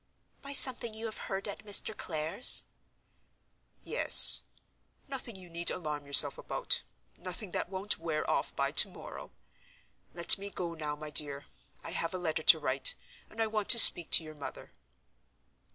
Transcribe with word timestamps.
"By 0.41 0.53
something 0.53 0.95
you 0.95 1.05
have 1.05 1.19
heard 1.29 1.47
at 1.47 1.63
Mr. 1.63 1.95
Clare's?" 1.95 2.63
"Yes—nothing 3.83 5.35
you 5.35 5.47
need 5.47 5.69
alarm 5.69 6.07
yourself 6.07 6.39
about; 6.39 6.81
nothing 7.17 7.51
that 7.51 7.69
won't 7.69 7.99
wear 7.99 8.27
off 8.27 8.55
by 8.55 8.71
to 8.71 8.87
morrow. 8.87 9.29
Let 10.15 10.39
me 10.39 10.49
go 10.49 10.73
now, 10.73 10.95
my 10.95 11.11
dear; 11.11 11.45
I 11.83 11.91
have 11.91 12.15
a 12.15 12.17
letter 12.17 12.41
to 12.41 12.57
write; 12.57 12.95
and 13.29 13.39
I 13.39 13.45
want 13.45 13.69
to 13.69 13.77
speak 13.79 14.09
to 14.13 14.23
your 14.23 14.33
mother." 14.33 14.71